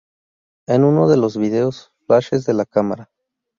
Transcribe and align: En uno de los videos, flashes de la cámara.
En 0.65 0.83
uno 0.83 1.07
de 1.07 1.15
los 1.17 1.37
videos, 1.37 1.91
flashes 2.07 2.43
de 2.47 2.55
la 2.55 2.65
cámara. 2.65 3.11